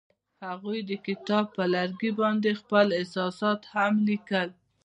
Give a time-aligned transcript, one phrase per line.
[0.45, 4.49] هغوی د کتاب پر لرګي باندې خپل احساسات هم لیکل.